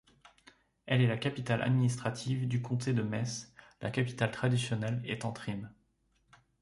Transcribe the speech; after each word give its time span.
Elle 0.87 1.01
est 1.01 1.05
la 1.07 1.19
capitale 1.19 1.61
administrative 1.61 2.47
du 2.47 2.59
comté 2.59 2.91
de 2.91 3.03
Meath, 3.03 3.53
la 3.81 3.91
capitale 3.91 4.31
traditionnelle 4.31 4.99
étant 5.05 5.31
Trim. 5.31 5.71